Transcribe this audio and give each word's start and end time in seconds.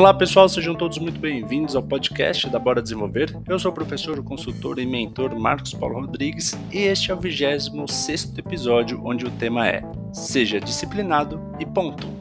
Olá 0.00 0.14
pessoal, 0.14 0.48
sejam 0.48 0.74
todos 0.74 0.96
muito 0.96 1.20
bem-vindos 1.20 1.76
ao 1.76 1.82
podcast 1.82 2.48
da 2.48 2.58
Bora 2.58 2.80
Desenvolver. 2.80 3.36
Eu 3.46 3.58
sou 3.58 3.70
o 3.70 3.74
professor, 3.74 4.24
consultor 4.24 4.78
e 4.78 4.86
mentor 4.86 5.38
Marcos 5.38 5.74
Paulo 5.74 6.00
Rodrigues 6.00 6.58
e 6.72 6.78
este 6.78 7.10
é 7.10 7.14
o 7.14 7.20
26 7.20 8.38
episódio 8.38 8.98
onde 9.04 9.26
o 9.26 9.30
tema 9.32 9.68
é 9.68 9.82
Seja 10.10 10.58
disciplinado 10.58 11.38
e 11.60 11.66
ponto. 11.66 12.19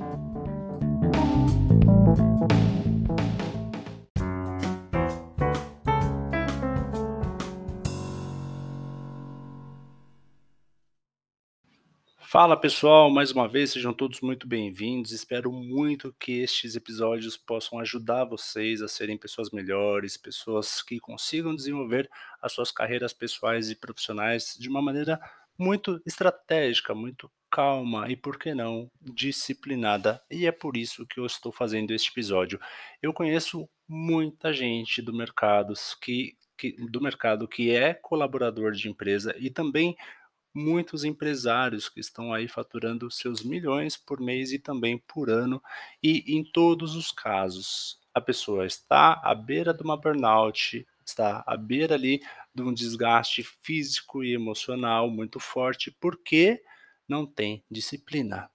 Fala 12.32 12.55
pessoal, 12.55 13.09
mais 13.09 13.32
uma 13.32 13.48
vez 13.48 13.71
sejam 13.71 13.91
todos 13.91 14.21
muito 14.21 14.48
bem-vindos. 14.48 15.11
Espero 15.11 15.51
muito 15.51 16.14
que 16.20 16.43
estes 16.43 16.75
episódios 16.75 17.36
possam 17.36 17.79
ajudar 17.79 18.24
vocês 18.24 18.83
a 18.83 18.87
serem 18.87 19.18
pessoas 19.18 19.50
melhores, 19.50 20.15
pessoas 20.15 20.84
que 20.84 21.00
consigam 21.00 21.56
desenvolver 21.56 22.07
as 22.39 22.54
suas 22.54 22.71
carreiras 22.71 23.14
pessoais 23.14 23.71
e 23.71 23.75
profissionais 23.75 24.56
de 24.60 24.70
uma 24.70 24.79
maneira 24.79 25.20
muito 25.57 26.00
estratégica, 26.06 26.93
muito 26.93 27.32
calma 27.50 28.07
e, 28.11 28.15
por 28.15 28.37
que 28.37 28.54
não, 28.54 28.92
disciplinada. 29.01 30.21
E 30.29 30.46
é 30.46 30.51
por 30.51 30.78
isso 30.78 31.07
que 31.07 31.20
eu 31.20 31.25
estou 31.25 31.51
fazendo 31.51 31.89
este 31.89 32.11
episódio. 32.11 32.59
Eu 33.02 33.11
conheço 33.11 33.67
muita 33.88 34.53
gente 34.53 35.02
do 35.02 35.11
mercado 35.11 35.73
que, 36.00 36.38
que 36.56 36.73
do 36.73 37.02
mercado 37.02 37.48
que 37.48 37.72
é 37.72 37.95
colaborador 37.95 38.73
de 38.73 38.88
empresa 38.88 39.34
e 39.36 39.50
também 39.50 39.98
muitos 40.53 41.03
empresários 41.03 41.89
que 41.89 41.99
estão 41.99 42.33
aí 42.33 42.47
faturando 42.47 43.09
seus 43.11 43.44
milhões 43.44 43.95
por 43.95 44.19
mês 44.19 44.52
e 44.52 44.59
também 44.59 44.97
por 44.97 45.30
ano, 45.30 45.61
e 46.02 46.23
em 46.35 46.44
todos 46.44 46.95
os 46.95 47.11
casos, 47.11 48.00
a 48.14 48.22
pessoa 48.22 48.66
está 48.66 49.19
à 49.23 49.33
beira 49.36 49.73
de 49.73 49.83
uma 49.83 49.97
burnout, 49.97 50.86
está 51.06 51.44
à 51.45 51.56
beira 51.56 51.95
ali 51.95 52.22
de 52.53 52.61
um 52.61 52.73
desgaste 52.73 53.44
físico 53.44 54.23
e 54.23 54.33
emocional 54.33 55.09
muito 55.09 55.39
forte, 55.39 55.91
porque 56.00 56.61
não 57.08 57.25
tem 57.25 57.63
disciplina. 57.69 58.50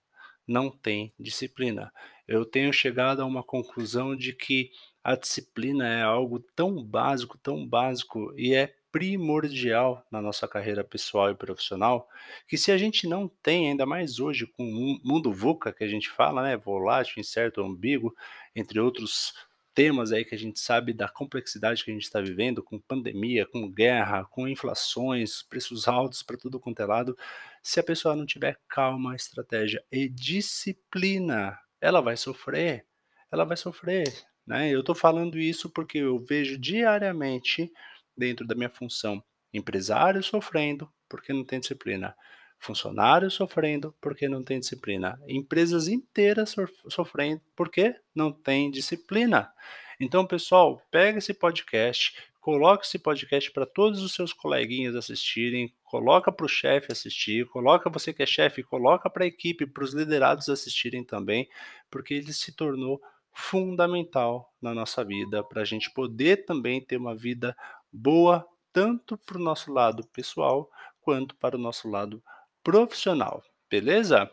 Não 0.46 0.70
tem 0.70 1.12
disciplina. 1.18 1.92
Eu 2.28 2.44
tenho 2.44 2.72
chegado 2.72 3.20
a 3.22 3.26
uma 3.26 3.42
conclusão 3.42 4.14
de 4.14 4.32
que 4.32 4.70
a 5.02 5.16
disciplina 5.16 5.86
é 5.86 6.02
algo 6.02 6.40
tão 6.54 6.82
básico, 6.82 7.38
tão 7.38 7.66
básico 7.66 8.32
e 8.36 8.54
é 8.54 8.74
primordial 8.94 10.06
na 10.08 10.22
nossa 10.22 10.46
carreira 10.46 10.84
pessoal 10.84 11.28
e 11.28 11.34
profissional, 11.34 12.08
que 12.46 12.56
se 12.56 12.70
a 12.70 12.78
gente 12.78 13.08
não 13.08 13.26
tem, 13.26 13.70
ainda 13.70 13.84
mais 13.84 14.20
hoje 14.20 14.46
com 14.46 14.62
o 14.62 15.00
mundo 15.02 15.32
VUCA 15.32 15.72
que 15.72 15.82
a 15.82 15.88
gente 15.88 16.08
fala, 16.08 16.44
né, 16.44 16.56
volátil, 16.56 17.14
incerto, 17.18 17.60
ambíguo, 17.60 18.14
entre 18.54 18.78
outros 18.78 19.34
temas 19.74 20.12
aí 20.12 20.24
que 20.24 20.36
a 20.36 20.38
gente 20.38 20.60
sabe 20.60 20.92
da 20.92 21.08
complexidade 21.08 21.84
que 21.84 21.90
a 21.90 21.94
gente 21.94 22.04
está 22.04 22.20
vivendo, 22.20 22.62
com 22.62 22.78
pandemia, 22.78 23.44
com 23.44 23.68
guerra, 23.68 24.26
com 24.26 24.46
inflações, 24.46 25.42
preços 25.42 25.88
altos 25.88 26.22
para 26.22 26.36
tudo 26.36 26.60
quanto 26.60 26.80
é 26.80 26.86
lado, 26.86 27.18
se 27.60 27.80
a 27.80 27.82
pessoa 27.82 28.14
não 28.14 28.24
tiver 28.24 28.56
calma, 28.68 29.16
estratégia 29.16 29.82
e 29.90 30.08
disciplina, 30.08 31.58
ela 31.80 32.00
vai 32.00 32.16
sofrer, 32.16 32.86
ela 33.28 33.44
vai 33.44 33.56
sofrer, 33.56 34.24
né? 34.46 34.70
Eu 34.70 34.80
estou 34.80 34.94
falando 34.94 35.36
isso 35.36 35.68
porque 35.68 35.98
eu 35.98 36.16
vejo 36.20 36.56
diariamente 36.56 37.72
dentro 38.16 38.46
da 38.46 38.54
minha 38.54 38.70
função. 38.70 39.22
Empresário 39.52 40.22
sofrendo 40.22 40.90
porque 41.08 41.32
não 41.32 41.44
tem 41.44 41.60
disciplina. 41.60 42.14
Funcionário 42.58 43.30
sofrendo 43.30 43.94
porque 44.00 44.28
não 44.28 44.42
tem 44.42 44.58
disciplina. 44.58 45.20
Empresas 45.28 45.86
inteiras 45.86 46.54
sofrendo 46.88 47.42
porque 47.54 47.94
não 48.14 48.32
tem 48.32 48.70
disciplina. 48.70 49.52
Então, 50.00 50.26
pessoal, 50.26 50.82
pega 50.90 51.18
esse 51.18 51.32
podcast, 51.32 52.16
coloca 52.40 52.84
esse 52.84 52.98
podcast 52.98 53.50
para 53.52 53.64
todos 53.64 54.02
os 54.02 54.12
seus 54.12 54.32
coleguinhas 54.32 54.96
assistirem, 54.96 55.72
coloca 55.84 56.32
para 56.32 56.46
o 56.46 56.48
chefe 56.48 56.90
assistir, 56.90 57.46
coloca 57.46 57.88
você 57.88 58.12
que 58.12 58.22
é 58.22 58.26
chefe, 58.26 58.62
coloca 58.62 59.08
para 59.08 59.24
a 59.24 59.26
equipe, 59.26 59.66
para 59.66 59.84
os 59.84 59.94
liderados 59.94 60.48
assistirem 60.48 61.04
também, 61.04 61.48
porque 61.90 62.14
ele 62.14 62.32
se 62.32 62.52
tornou 62.52 63.00
fundamental 63.32 64.52
na 64.62 64.72
nossa 64.72 65.04
vida 65.04 65.42
para 65.42 65.62
a 65.62 65.64
gente 65.64 65.90
poder 65.90 66.44
também 66.44 66.80
ter 66.80 66.96
uma 66.96 67.16
vida 67.16 67.56
boa 67.94 68.46
tanto 68.72 69.16
para 69.16 69.38
o 69.38 69.42
nosso 69.42 69.72
lado 69.72 70.04
pessoal 70.08 70.68
quanto 71.00 71.36
para 71.36 71.56
o 71.56 71.58
nosso 71.58 71.88
lado 71.88 72.22
profissional, 72.62 73.42
beleza? 73.70 74.28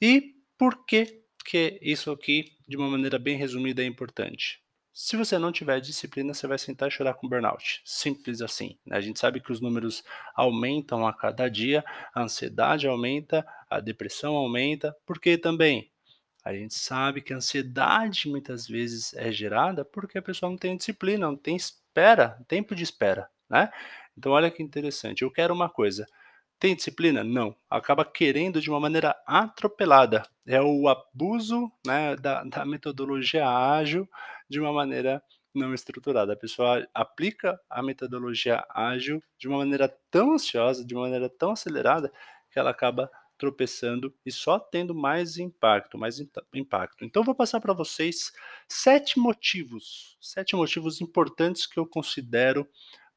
E 0.00 0.34
por 0.58 0.84
que 0.84 1.22
que 1.44 1.78
isso 1.80 2.10
aqui, 2.10 2.52
de 2.68 2.76
uma 2.76 2.88
maneira 2.88 3.18
bem 3.18 3.36
resumida, 3.36 3.82
é 3.82 3.86
importante? 3.86 4.60
Se 4.92 5.16
você 5.16 5.38
não 5.38 5.52
tiver 5.52 5.80
disciplina, 5.80 6.34
você 6.34 6.46
vai 6.46 6.58
sentar 6.58 6.88
e 6.88 6.90
chorar 6.90 7.14
com 7.14 7.28
burnout. 7.28 7.82
Simples 7.84 8.40
assim. 8.40 8.78
Né? 8.84 8.96
A 8.96 9.00
gente 9.00 9.18
sabe 9.18 9.40
que 9.40 9.52
os 9.52 9.60
números 9.60 10.02
aumentam 10.34 11.06
a 11.06 11.12
cada 11.12 11.48
dia, 11.48 11.84
a 12.14 12.22
ansiedade 12.22 12.88
aumenta, 12.88 13.46
a 13.68 13.78
depressão 13.78 14.34
aumenta, 14.34 14.96
porque 15.06 15.38
também 15.38 15.90
a 16.42 16.54
gente 16.54 16.74
sabe 16.74 17.20
que 17.20 17.32
a 17.32 17.36
ansiedade 17.36 18.28
muitas 18.28 18.66
vezes 18.66 19.12
é 19.14 19.30
gerada 19.30 19.84
porque 19.84 20.16
a 20.16 20.22
pessoa 20.22 20.48
não 20.48 20.56
tem 20.56 20.76
disciplina, 20.76 21.26
não 21.26 21.36
tem 21.36 21.58
espera, 21.96 22.38
tempo 22.46 22.74
de 22.74 22.82
espera, 22.82 23.26
né? 23.48 23.70
Então 24.16 24.32
olha 24.32 24.50
que 24.50 24.62
interessante, 24.62 25.22
eu 25.22 25.30
quero 25.30 25.54
uma 25.54 25.70
coisa, 25.70 26.06
tem 26.58 26.76
disciplina? 26.76 27.24
Não. 27.24 27.54
Acaba 27.70 28.04
querendo 28.04 28.60
de 28.60 28.70
uma 28.70 28.80
maneira 28.80 29.14
atropelada. 29.26 30.22
É 30.46 30.60
o 30.60 30.88
abuso 30.88 31.70
né, 31.86 32.16
da, 32.16 32.44
da 32.44 32.64
metodologia 32.64 33.46
ágil 33.46 34.08
de 34.48 34.58
uma 34.58 34.72
maneira 34.72 35.22
não 35.54 35.74
estruturada. 35.74 36.32
A 36.32 36.36
pessoa 36.36 36.86
aplica 36.94 37.58
a 37.68 37.82
metodologia 37.82 38.64
ágil 38.70 39.22
de 39.38 39.48
uma 39.48 39.58
maneira 39.58 39.88
tão 40.10 40.32
ansiosa, 40.32 40.84
de 40.84 40.94
uma 40.94 41.04
maneira 41.04 41.28
tão 41.28 41.50
acelerada, 41.50 42.10
que 42.50 42.58
ela 42.58 42.70
acaba 42.70 43.10
tropeçando 43.38 44.14
e 44.24 44.32
só 44.32 44.58
tendo 44.58 44.94
mais 44.94 45.38
impacto, 45.38 45.98
mais 45.98 46.20
impacto. 46.54 47.04
Então 47.04 47.22
vou 47.22 47.34
passar 47.34 47.60
para 47.60 47.72
vocês 47.72 48.32
sete 48.68 49.18
motivos, 49.18 50.16
sete 50.20 50.56
motivos 50.56 51.00
importantes 51.00 51.66
que 51.66 51.78
eu 51.78 51.86
considero 51.86 52.68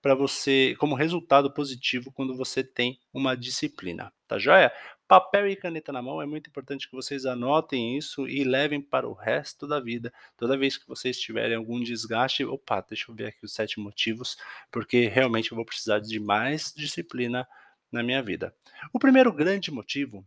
para 0.01 0.15
você 0.15 0.75
como 0.79 0.95
resultado 0.95 1.51
positivo 1.51 2.11
quando 2.11 2.35
você 2.35 2.63
tem 2.63 2.99
uma 3.13 3.35
disciplina, 3.35 4.13
tá 4.27 4.37
joia? 4.37 4.71
Papel 5.07 5.47
e 5.47 5.55
caneta 5.55 5.91
na 5.91 6.01
mão, 6.01 6.21
é 6.21 6.25
muito 6.25 6.49
importante 6.49 6.87
que 6.87 6.95
vocês 6.95 7.25
anotem 7.25 7.97
isso 7.97 8.27
e 8.27 8.43
levem 8.43 8.79
para 8.79 9.07
o 9.07 9.13
resto 9.13 9.67
da 9.67 9.79
vida. 9.79 10.13
Toda 10.37 10.57
vez 10.57 10.77
que 10.77 10.87
vocês 10.87 11.19
tiverem 11.19 11.57
algum 11.57 11.81
desgaste, 11.81 12.45
opa, 12.45 12.79
deixa 12.87 13.11
eu 13.11 13.15
ver 13.15 13.25
aqui 13.27 13.43
os 13.43 13.53
sete 13.53 13.79
motivos, 13.79 14.37
porque 14.71 15.07
realmente 15.07 15.51
eu 15.51 15.55
vou 15.55 15.65
precisar 15.65 15.99
de 15.99 16.19
mais 16.19 16.71
disciplina 16.75 17.47
na 17.91 18.03
minha 18.03 18.21
vida. 18.21 18.55
O 18.93 18.99
primeiro 18.99 19.31
grande 19.33 19.71
motivo 19.71 20.25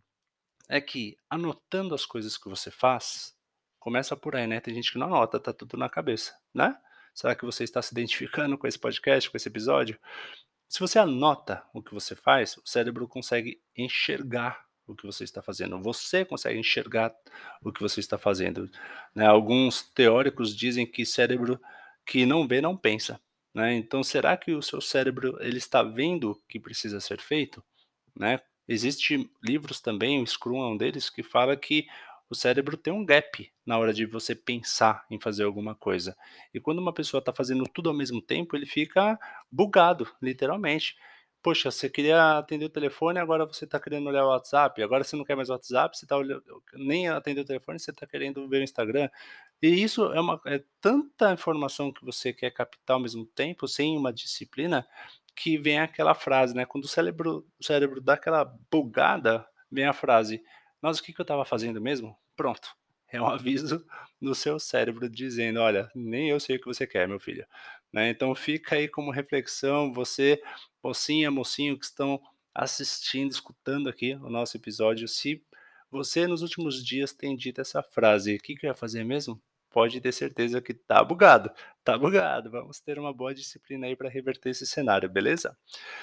é 0.69 0.81
que 0.81 1.17
anotando 1.29 1.95
as 1.95 2.07
coisas 2.07 2.37
que 2.37 2.49
você 2.49 2.71
faz, 2.71 3.35
começa 3.79 4.17
por 4.17 4.37
aí, 4.37 4.47
né? 4.47 4.61
Tem 4.61 4.75
gente 4.75 4.93
que 4.93 4.99
não 4.99 5.09
anota, 5.09 5.41
tá 5.41 5.53
tudo 5.53 5.77
na 5.77 5.89
cabeça, 5.89 6.35
né? 6.55 6.77
Será 7.15 7.35
que 7.35 7.45
você 7.45 7.65
está 7.65 7.83
se 7.83 7.93
identificando 7.93 8.57
com 8.57 8.67
esse 8.67 8.79
podcast, 8.79 9.31
com 9.31 9.37
esse 9.37 9.49
episódio? 9.49 9.99
Se 10.69 10.81
você 10.81 10.99
anota 10.99 11.63
o 11.75 11.83
que 11.83 11.93
você 11.93 12.15
faz, 12.15 12.57
o 12.57 12.63
cérebro 12.65 13.07
consegue 13.07 13.61
enxergar 13.77 14.65
o 14.87 14.95
que 14.95 15.05
você 15.05 15.25
está 15.25 15.43
fazendo. 15.43 15.81
Você 15.83 16.25
consegue 16.25 16.59
enxergar 16.59 17.15
o 17.63 17.71
que 17.71 17.83
você 17.83 18.01
está 18.01 18.17
fazendo. 18.17 18.71
Né? 19.15 19.27
Alguns 19.27 19.83
teóricos 19.83 20.57
dizem 20.57 20.87
que 20.87 21.05
cérebro 21.05 21.61
que 22.07 22.25
não 22.25 22.49
vê 22.49 22.61
não 22.61 22.77
pensa. 22.77 23.21
Né? 23.55 23.75
Então, 23.75 24.03
será 24.03 24.37
que 24.37 24.53
o 24.53 24.63
seu 24.63 24.81
cérebro 24.81 25.37
ele 25.41 25.59
está 25.59 25.83
vendo 25.83 26.33
o 26.33 26.37
que 26.49 26.59
precisa 26.59 27.01
ser 27.01 27.21
feito? 27.21 27.63
Né? 28.17 28.41
Existem 28.69 29.31
livros 29.43 29.81
também, 29.81 30.23
o 30.23 30.27
Scrum 30.27 30.63
é 30.63 30.69
um 30.69 30.77
deles, 30.77 31.11
que 31.11 31.23
fala 31.23 31.57
que 31.57 31.87
o 32.31 32.35
cérebro 32.35 32.77
tem 32.79 32.93
um 32.93 33.05
gap 33.05 33.53
na 33.67 33.79
hora 33.79 33.93
de 33.93 34.07
você 34.07 34.35
pensar 34.35 35.05
em 35.11 35.21
fazer 35.21 35.45
alguma 35.45 35.75
coisa. 35.75 36.17
E 36.55 36.61
quando 36.61 36.79
uma 36.79 36.93
pessoa 36.93 37.19
está 37.19 37.33
fazendo 37.33 37.65
tudo 37.65 37.91
ao 37.91 37.97
mesmo 37.97 38.23
tempo, 38.23 38.57
ele 38.57 38.65
fica 38.65 39.19
bugado, 39.51 40.09
literalmente. 40.23 40.97
Poxa, 41.43 41.73
você 41.73 41.91
queria 41.91 42.39
atender 42.39 42.67
o 42.67 42.71
telefone, 42.71 43.19
agora 43.19 43.45
você 43.45 43.65
está 43.65 43.81
querendo 43.81 44.07
olhar 44.09 44.25
o 44.25 44.29
WhatsApp, 44.29 44.81
agora 44.81 45.03
você 45.03 45.17
não 45.17 45.25
quer 45.25 45.35
mais 45.35 45.49
o 45.51 45.53
WhatsApp, 45.53 45.97
você 45.97 46.05
está 46.05 46.17
nem 46.75 47.09
atender 47.09 47.41
o 47.41 47.45
telefone, 47.45 47.81
você 47.81 47.91
está 47.91 48.07
querendo 48.07 48.49
ver 48.49 48.59
o 48.59 48.63
Instagram. 48.63 49.09
E 49.61 49.69
isso 49.69 50.13
é, 50.13 50.21
uma, 50.21 50.41
é 50.47 50.63
tanta 50.81 51.33
informação 51.33 51.93
que 51.93 52.05
você 52.05 52.33
quer 52.33 52.53
captar 52.53 52.95
ao 52.95 53.01
mesmo 53.01 53.27
tempo, 53.27 53.67
sem 53.67 53.97
uma 53.97 54.13
disciplina, 54.13 54.87
que 55.35 55.59
vem 55.59 55.81
aquela 55.81 56.15
frase, 56.15 56.55
né? 56.55 56.65
Quando 56.65 56.85
o 56.85 56.89
cérebro, 56.89 57.45
o 57.59 57.65
cérebro 57.65 58.01
dá 58.01 58.15
aquela 58.15 58.45
bugada, 58.71 59.45
vem 59.71 59.87
a 59.87 59.93
frase: 59.93 60.43
Nossa, 60.81 61.01
o 61.01 61.05
que, 61.05 61.13
que 61.13 61.21
eu 61.21 61.25
estava 61.25 61.45
fazendo 61.45 61.81
mesmo? 61.81 62.17
Pronto. 62.37 62.69
É 63.09 63.21
um 63.21 63.27
aviso 63.29 63.85
no 64.21 64.35
seu 64.35 64.59
cérebro 64.61 65.09
dizendo: 65.09 65.61
Olha, 65.61 65.91
nem 65.95 66.31
eu 66.31 66.39
sei 66.39 66.57
o 66.57 66.61
que 66.61 66.67
você 66.67 66.87
quer, 66.87 67.09
meu 67.09 67.19
filho. 67.19 67.45
Né? 67.93 68.11
Então 68.11 68.35
fica 68.35 68.77
aí 68.77 68.89
como 68.89 69.11
reflexão, 69.11 69.93
você, 69.93 70.43
mocinha, 70.83 71.31
mocinho 71.31 71.79
que 71.79 71.85
estão 71.85 72.21
assistindo, 72.55 73.31
escutando 73.31 73.89
aqui 73.89 74.15
o 74.15 74.31
nosso 74.31 74.57
episódio, 74.57 75.09
se 75.09 75.43
você 75.91 76.27
nos 76.27 76.43
últimos 76.43 76.85
dias 76.85 77.13
tem 77.13 77.37
dito 77.37 77.61
essa 77.61 77.83
frase, 77.83 78.37
o 78.37 78.39
que, 78.39 78.57
que 78.57 78.67
eu 78.67 78.69
ia 78.69 78.75
fazer 78.75 79.05
mesmo? 79.05 79.41
pode 79.73 80.01
ter 80.01 80.13
certeza 80.13 80.61
que 80.61 80.75
tá 80.75 81.03
bugado, 81.03 81.51
tá 81.83 81.97
bugado. 81.97 82.51
Vamos 82.51 82.79
ter 82.79 82.99
uma 82.99 83.13
boa 83.13 83.35
disciplina 83.35 83.87
aí 83.87 83.97
para 83.97 84.09
reverter 84.09 84.51
esse 84.51 84.67
cenário, 84.67 85.09
beleza? 85.09 85.57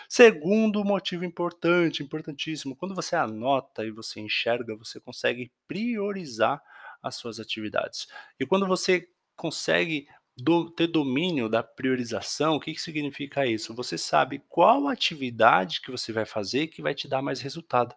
Segundo 0.07 0.83
motivo 0.83 1.23
importante, 1.23 2.03
importantíssimo, 2.03 2.75
quando 2.75 2.95
você 2.95 3.15
anota 3.15 3.85
e 3.85 3.91
você 3.91 4.19
enxerga, 4.19 4.75
você 4.75 4.99
consegue 4.99 5.51
priorizar 5.67 6.61
as 7.01 7.15
suas 7.15 7.39
atividades. 7.39 8.07
E 8.39 8.45
quando 8.45 8.67
você 8.67 9.07
consegue 9.35 10.07
do, 10.39 10.69
ter 10.69 10.87
domínio 10.87 11.49
da 11.49 11.61
priorização, 11.63 12.55
o 12.55 12.59
que, 12.59 12.73
que 12.73 12.81
significa 12.81 13.45
isso? 13.45 13.73
Você 13.75 13.97
sabe 13.97 14.43
qual 14.49 14.87
atividade 14.87 15.81
que 15.81 15.91
você 15.91 16.11
vai 16.11 16.25
fazer 16.25 16.67
que 16.67 16.81
vai 16.81 16.93
te 16.93 17.07
dar 17.07 17.21
mais 17.21 17.41
resultado. 17.41 17.95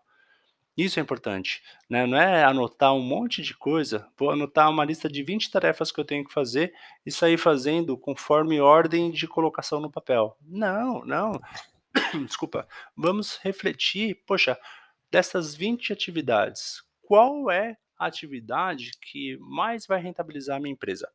Isso 0.76 0.98
é 0.98 1.02
importante, 1.02 1.62
né? 1.88 2.06
Não 2.06 2.16
é 2.16 2.44
anotar 2.44 2.94
um 2.94 3.02
monte 3.02 3.42
de 3.42 3.54
coisa, 3.54 4.08
vou 4.16 4.30
anotar 4.30 4.70
uma 4.70 4.84
lista 4.84 5.06
de 5.06 5.22
20 5.22 5.50
tarefas 5.50 5.92
que 5.92 6.00
eu 6.00 6.04
tenho 6.04 6.24
que 6.24 6.32
fazer 6.32 6.72
e 7.04 7.12
sair 7.12 7.36
fazendo 7.36 7.96
conforme 7.96 8.58
ordem 8.58 9.10
de 9.10 9.28
colocação 9.28 9.80
no 9.80 9.90
papel. 9.90 10.34
Não, 10.40 11.04
não. 11.04 11.38
Desculpa. 12.26 12.66
Vamos 12.96 13.38
refletir, 13.42 14.22
poxa, 14.26 14.58
dessas 15.10 15.54
20 15.54 15.92
atividades, 15.92 16.82
qual 17.02 17.50
é 17.50 17.76
a 17.98 18.06
atividade 18.06 18.92
que 18.98 19.36
mais 19.40 19.86
vai 19.86 20.00
rentabilizar 20.00 20.56
a 20.56 20.60
minha 20.60 20.72
empresa? 20.72 21.10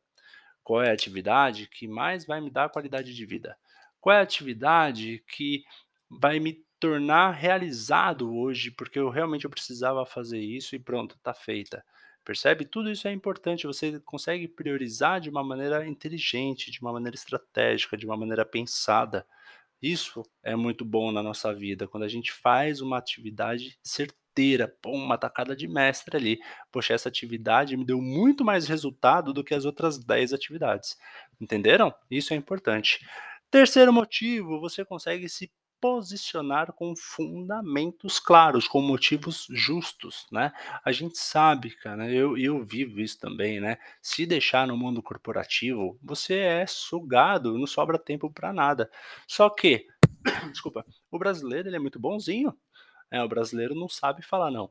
Qual 0.68 0.82
é 0.82 0.90
a 0.90 0.92
atividade 0.92 1.66
que 1.66 1.88
mais 1.88 2.26
vai 2.26 2.42
me 2.42 2.50
dar 2.50 2.68
qualidade 2.68 3.14
de 3.14 3.24
vida? 3.24 3.56
Qual 3.98 4.14
é 4.14 4.18
a 4.18 4.22
atividade 4.22 5.24
que 5.26 5.64
vai 6.10 6.38
me 6.38 6.62
tornar 6.78 7.30
realizado 7.30 8.36
hoje, 8.36 8.70
porque 8.70 8.98
eu 8.98 9.08
realmente 9.08 9.46
eu 9.46 9.50
precisava 9.50 10.04
fazer 10.04 10.38
isso 10.38 10.76
e 10.76 10.78
pronto, 10.78 11.14
está 11.14 11.32
feita. 11.32 11.82
Percebe? 12.22 12.66
Tudo 12.66 12.90
isso 12.90 13.08
é 13.08 13.12
importante, 13.12 13.66
você 13.66 13.98
consegue 14.00 14.46
priorizar 14.46 15.22
de 15.22 15.30
uma 15.30 15.42
maneira 15.42 15.88
inteligente, 15.88 16.70
de 16.70 16.82
uma 16.82 16.92
maneira 16.92 17.16
estratégica, 17.16 17.96
de 17.96 18.04
uma 18.04 18.18
maneira 18.18 18.44
pensada. 18.44 19.26
Isso 19.80 20.22
é 20.42 20.54
muito 20.54 20.84
bom 20.84 21.10
na 21.10 21.22
nossa 21.22 21.54
vida, 21.54 21.88
quando 21.88 22.02
a 22.02 22.08
gente 22.08 22.30
faz 22.30 22.82
uma 22.82 22.98
atividade 22.98 23.78
certeira, 23.82 24.18
uma 24.86 25.18
tacada 25.18 25.54
de 25.54 25.66
mestre 25.68 26.16
ali. 26.16 26.38
Poxa, 26.70 26.94
essa 26.94 27.08
atividade 27.08 27.76
me 27.76 27.84
deu 27.84 28.00
muito 28.00 28.44
mais 28.44 28.66
resultado 28.66 29.32
do 29.32 29.44
que 29.44 29.54
as 29.54 29.64
outras 29.64 29.98
10 29.98 30.32
atividades. 30.32 30.96
Entenderam? 31.40 31.94
Isso 32.10 32.32
é 32.32 32.36
importante. 32.36 33.00
Terceiro 33.50 33.92
motivo, 33.92 34.60
você 34.60 34.84
consegue 34.84 35.28
se 35.28 35.50
posicionar 35.80 36.72
com 36.72 36.94
fundamentos 36.96 38.18
claros, 38.18 38.66
com 38.66 38.80
motivos 38.82 39.46
justos, 39.50 40.26
né? 40.32 40.52
A 40.84 40.92
gente 40.92 41.18
sabe, 41.18 41.70
cara, 41.76 42.10
eu, 42.12 42.36
eu 42.36 42.64
vivo 42.64 43.00
isso 43.00 43.18
também, 43.18 43.60
né? 43.60 43.78
Se 44.02 44.26
deixar 44.26 44.66
no 44.66 44.76
mundo 44.76 45.02
corporativo, 45.02 45.98
você 46.02 46.38
é 46.38 46.66
sugado, 46.66 47.56
não 47.58 47.66
sobra 47.66 47.98
tempo 47.98 48.30
para 48.30 48.52
nada. 48.52 48.90
Só 49.26 49.48
que, 49.48 49.86
desculpa, 50.50 50.84
o 51.10 51.18
brasileiro 51.18 51.68
ele 51.68 51.76
é 51.76 51.80
muito 51.80 51.98
bonzinho, 51.98 52.52
né? 53.10 53.22
O 53.22 53.28
brasileiro 53.28 53.74
não 53.74 53.88
sabe 53.88 54.22
falar 54.22 54.50
não. 54.50 54.70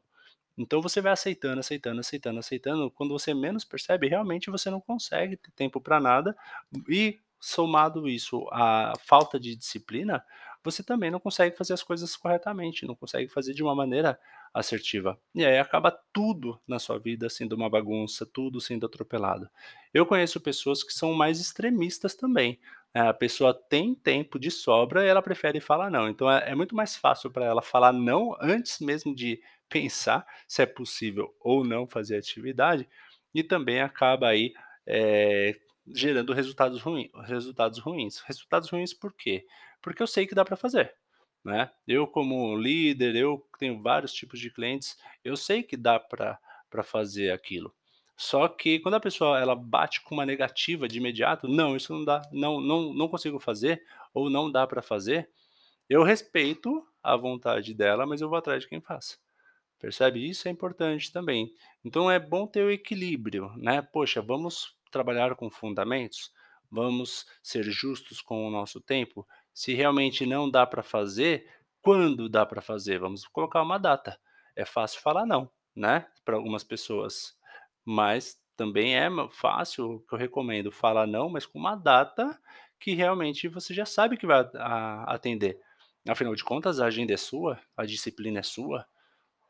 Então 0.57 0.81
você 0.81 0.99
vai 1.01 1.11
aceitando, 1.11 1.59
aceitando, 1.59 1.99
aceitando, 1.99 2.39
aceitando. 2.39 2.91
Quando 2.91 3.11
você 3.11 3.33
menos 3.33 3.63
percebe, 3.63 4.07
realmente 4.07 4.49
você 4.49 4.69
não 4.69 4.81
consegue 4.81 5.37
ter 5.37 5.51
tempo 5.51 5.79
para 5.79 5.99
nada. 5.99 6.35
E 6.89 7.19
somado 7.39 8.07
isso 8.09 8.47
à 8.51 8.93
falta 9.05 9.39
de 9.39 9.55
disciplina, 9.55 10.23
você 10.63 10.83
também 10.83 11.11
não 11.11 11.19
consegue 11.19 11.55
fazer 11.55 11.73
as 11.73 11.83
coisas 11.83 12.15
corretamente, 12.15 12.85
não 12.85 12.95
consegue 12.95 13.29
fazer 13.29 13.53
de 13.53 13.63
uma 13.63 13.75
maneira 13.75 14.19
assertiva. 14.53 15.19
E 15.33 15.45
aí 15.45 15.59
acaba 15.59 15.91
tudo 16.11 16.59
na 16.67 16.79
sua 16.79 16.97
vida 16.97 17.29
sendo 17.29 17.53
uma 17.53 17.69
bagunça, 17.69 18.25
tudo 18.25 18.59
sendo 18.59 18.85
atropelado. 18.85 19.47
Eu 19.93 20.05
conheço 20.05 20.41
pessoas 20.41 20.83
que 20.83 20.91
são 20.91 21.13
mais 21.13 21.39
extremistas 21.39 22.15
também. 22.15 22.59
A 22.99 23.13
pessoa 23.13 23.53
tem 23.53 23.93
tempo 23.93 24.39
de 24.39 24.49
sobra 24.49 25.05
e 25.05 25.07
ela 25.07 25.21
prefere 25.21 25.59
falar 25.59 25.91
não. 25.91 26.09
Então 26.09 26.29
é, 26.31 26.51
é 26.51 26.55
muito 26.55 26.75
mais 26.75 26.95
fácil 26.95 27.29
para 27.29 27.45
ela 27.45 27.61
falar 27.61 27.93
não 27.93 28.35
antes 28.41 28.79
mesmo 28.79 29.13
de 29.13 29.39
pensar 29.69 30.25
se 30.47 30.63
é 30.63 30.65
possível 30.65 31.35
ou 31.39 31.63
não 31.63 31.87
fazer 31.87 32.17
atividade 32.17 32.87
e 33.35 33.43
também 33.43 33.81
acaba 33.81 34.29
aí 34.29 34.53
é, 34.85 35.55
gerando 35.87 36.33
resultados, 36.33 36.81
ruim, 36.81 37.11
resultados 37.25 37.77
ruins. 37.77 38.19
Resultados 38.21 38.69
ruins 38.69 38.93
por 38.93 39.13
quê? 39.13 39.45
Porque 39.81 40.01
eu 40.01 40.07
sei 40.07 40.25
que 40.25 40.33
dá 40.33 40.43
para 40.43 40.55
fazer. 40.55 40.95
Né? 41.43 41.69
Eu, 41.87 42.07
como 42.07 42.57
líder, 42.57 43.15
eu 43.15 43.47
tenho 43.59 43.79
vários 43.79 44.11
tipos 44.11 44.39
de 44.39 44.49
clientes, 44.49 44.97
eu 45.23 45.37
sei 45.37 45.61
que 45.61 45.77
dá 45.77 45.99
para 45.99 46.39
fazer 46.83 47.31
aquilo. 47.31 47.73
Só 48.17 48.47
que 48.47 48.79
quando 48.79 48.95
a 48.95 48.99
pessoa 48.99 49.39
ela 49.39 49.55
bate 49.55 50.01
com 50.01 50.15
uma 50.15 50.25
negativa 50.25 50.87
de 50.87 50.97
imediato, 50.97 51.47
não, 51.47 51.75
isso 51.75 51.93
não 51.93 52.03
dá, 52.03 52.27
não, 52.31 52.59
não, 52.59 52.91
não 52.91 53.07
consigo 53.07 53.39
fazer, 53.39 53.83
ou 54.11 54.27
não 54.27 54.51
dá 54.51 54.65
para 54.65 54.81
fazer, 54.81 55.29
eu 55.87 56.01
respeito 56.01 56.83
a 57.03 57.15
vontade 57.15 57.75
dela, 57.75 58.07
mas 58.07 58.19
eu 58.19 58.27
vou 58.27 58.39
atrás 58.39 58.63
de 58.63 58.69
quem 58.69 58.81
faça. 58.81 59.17
Percebe? 59.79 60.27
Isso 60.27 60.47
é 60.47 60.51
importante 60.51 61.11
também. 61.11 61.53
Então 61.85 62.09
é 62.09 62.19
bom 62.19 62.47
ter 62.47 62.63
o 62.63 62.71
equilíbrio, 62.71 63.53
né? 63.55 63.83
Poxa, 63.83 64.19
vamos 64.19 64.75
trabalhar 64.91 65.35
com 65.35 65.51
fundamentos, 65.51 66.31
vamos 66.71 67.27
ser 67.43 67.63
justos 67.65 68.19
com 68.19 68.47
o 68.47 68.51
nosso 68.51 68.81
tempo. 68.81 69.27
Se 69.53 69.75
realmente 69.75 70.25
não 70.25 70.49
dá 70.49 70.65
para 70.65 70.81
fazer, 70.81 71.47
quando 71.81 72.27
dá 72.27 72.47
para 72.47 72.61
fazer? 72.61 72.99
Vamos 72.99 73.27
colocar 73.27 73.61
uma 73.61 73.77
data. 73.77 74.19
É 74.55 74.65
fácil 74.65 75.01
falar 75.01 75.25
não, 75.27 75.49
né? 75.75 76.07
Para 76.25 76.35
algumas 76.35 76.63
pessoas, 76.63 77.36
mas 77.87 78.37
também 78.57 78.97
é 78.97 79.07
fácil, 79.29 80.03
que 80.09 80.13
eu 80.13 80.19
recomendo, 80.19 80.73
falar 80.73 81.07
não, 81.07 81.29
mas 81.29 81.45
com 81.45 81.57
uma 81.57 81.73
data 81.73 82.37
que 82.77 82.93
realmente 82.93 83.47
você 83.47 83.73
já 83.73 83.85
sabe 83.85 84.17
que 84.17 84.27
vai 84.27 84.45
atender. 85.05 85.57
Afinal 86.05 86.35
de 86.35 86.43
contas, 86.43 86.81
a 86.81 86.87
agenda 86.87 87.13
é 87.13 87.17
sua, 87.17 87.57
a 87.77 87.85
disciplina 87.85 88.39
é 88.39 88.43
sua. 88.43 88.85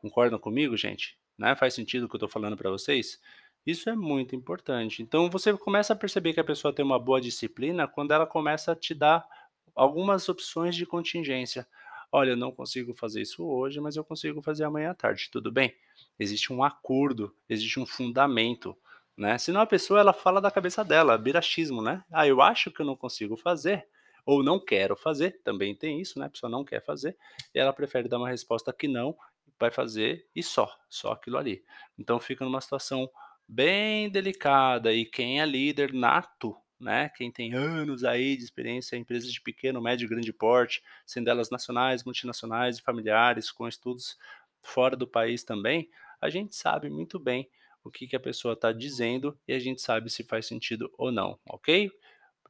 Concordam 0.00 0.38
comigo, 0.38 0.76
gente? 0.76 1.18
Né? 1.36 1.56
Faz 1.56 1.74
sentido 1.74 2.04
o 2.04 2.08
que 2.08 2.14
eu 2.14 2.18
estou 2.18 2.28
falando 2.28 2.56
para 2.56 2.70
vocês? 2.70 3.20
Isso 3.66 3.90
é 3.90 3.96
muito 3.96 4.36
importante. 4.36 5.02
Então 5.02 5.28
você 5.28 5.52
começa 5.56 5.92
a 5.92 5.96
perceber 5.96 6.32
que 6.32 6.40
a 6.40 6.44
pessoa 6.44 6.72
tem 6.72 6.84
uma 6.84 6.98
boa 6.98 7.20
disciplina 7.20 7.88
quando 7.88 8.12
ela 8.12 8.26
começa 8.26 8.70
a 8.70 8.76
te 8.76 8.94
dar 8.94 9.26
algumas 9.74 10.28
opções 10.28 10.76
de 10.76 10.86
contingência. 10.86 11.66
Olha, 12.10 12.30
eu 12.30 12.36
não 12.36 12.50
consigo 12.50 12.94
fazer 12.94 13.20
isso 13.20 13.44
hoje, 13.44 13.80
mas 13.80 13.96
eu 13.96 14.04
consigo 14.04 14.40
fazer 14.40 14.64
amanhã 14.64 14.90
à 14.90 14.94
tarde, 14.94 15.28
tudo 15.30 15.52
bem? 15.52 15.74
Existe 16.18 16.52
um 16.52 16.62
acordo, 16.62 17.34
existe 17.48 17.78
um 17.78 17.84
fundamento, 17.84 18.76
né? 19.16 19.36
Senão 19.36 19.60
a 19.60 19.66
pessoa 19.66 20.00
ela 20.00 20.12
fala 20.14 20.40
da 20.40 20.50
cabeça 20.50 20.82
dela, 20.84 21.18
birachismo, 21.18 21.82
né? 21.82 22.02
Ah, 22.10 22.26
eu 22.26 22.40
acho 22.40 22.70
que 22.70 22.80
eu 22.80 22.86
não 22.86 22.96
consigo 22.96 23.36
fazer, 23.36 23.86
ou 24.24 24.42
não 24.42 24.58
quero 24.58 24.96
fazer, 24.96 25.40
também 25.44 25.74
tem 25.74 26.00
isso, 26.00 26.18
né? 26.18 26.26
A 26.26 26.30
pessoa 26.30 26.48
não 26.48 26.64
quer 26.64 26.82
fazer, 26.82 27.16
e 27.54 27.58
ela 27.58 27.72
prefere 27.72 28.08
dar 28.08 28.18
uma 28.18 28.28
resposta 28.28 28.72
que 28.72 28.88
não, 28.88 29.14
vai 29.58 29.70
fazer 29.70 30.26
e 30.34 30.42
só, 30.42 30.72
só 30.88 31.12
aquilo 31.12 31.36
ali. 31.36 31.62
Então 31.98 32.18
fica 32.18 32.44
numa 32.44 32.60
situação 32.60 33.10
bem 33.46 34.08
delicada 34.08 34.92
e 34.92 35.04
quem 35.04 35.40
é 35.40 35.46
líder 35.46 35.92
nato, 35.92 36.56
né, 36.80 37.10
quem 37.16 37.30
tem 37.30 37.54
anos 37.54 38.04
aí 38.04 38.36
de 38.36 38.44
experiência 38.44 38.96
em 38.96 39.00
empresas 39.00 39.32
de 39.32 39.40
pequeno, 39.40 39.80
médio 39.80 40.06
e 40.06 40.08
grande 40.08 40.32
porte, 40.32 40.82
sendo 41.04 41.28
elas 41.28 41.50
nacionais, 41.50 42.04
multinacionais 42.04 42.78
e 42.78 42.82
familiares, 42.82 43.50
com 43.50 43.66
estudos 43.66 44.16
fora 44.62 44.96
do 44.96 45.06
país 45.06 45.42
também, 45.42 45.88
a 46.20 46.28
gente 46.28 46.54
sabe 46.54 46.88
muito 46.90 47.18
bem 47.18 47.48
o 47.82 47.90
que, 47.90 48.06
que 48.06 48.16
a 48.16 48.20
pessoa 48.20 48.54
está 48.54 48.72
dizendo 48.72 49.38
e 49.46 49.52
a 49.52 49.58
gente 49.58 49.80
sabe 49.80 50.10
se 50.10 50.22
faz 50.22 50.46
sentido 50.46 50.92
ou 50.98 51.10
não, 51.10 51.38
ok? 51.46 51.90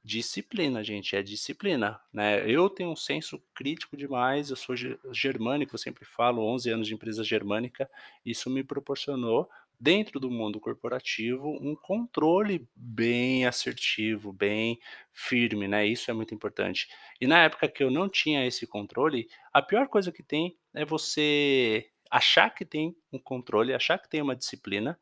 Disciplina, 0.02 0.82
gente, 0.82 1.14
é 1.16 1.22
disciplina, 1.22 2.00
né? 2.12 2.48
Eu 2.50 2.70
tenho 2.70 2.90
um 2.90 2.96
senso 2.96 3.42
crítico 3.54 3.96
demais, 3.96 4.50
eu 4.50 4.56
sou 4.56 4.74
germânico, 5.12 5.76
sempre 5.76 6.04
falo, 6.04 6.42
11 6.42 6.70
anos 6.70 6.86
de 6.86 6.94
empresa 6.94 7.22
germânica, 7.22 7.90
isso 8.24 8.48
me 8.48 8.64
proporcionou 8.64 9.48
dentro 9.80 10.18
do 10.18 10.30
mundo 10.30 10.58
corporativo, 10.60 11.48
um 11.60 11.74
controle 11.76 12.68
bem 12.74 13.46
assertivo, 13.46 14.32
bem 14.32 14.78
firme, 15.12 15.68
né? 15.68 15.86
Isso 15.86 16.10
é 16.10 16.14
muito 16.14 16.34
importante. 16.34 16.88
E 17.20 17.26
na 17.26 17.44
época 17.44 17.68
que 17.68 17.82
eu 17.82 17.90
não 17.90 18.08
tinha 18.08 18.44
esse 18.46 18.66
controle, 18.66 19.28
a 19.52 19.62
pior 19.62 19.88
coisa 19.88 20.10
que 20.10 20.22
tem 20.22 20.56
é 20.74 20.84
você 20.84 21.88
achar 22.10 22.50
que 22.54 22.64
tem 22.64 22.96
um 23.12 23.18
controle, 23.18 23.74
achar 23.74 23.98
que 23.98 24.08
tem 24.08 24.20
uma 24.22 24.34
disciplina 24.34 24.98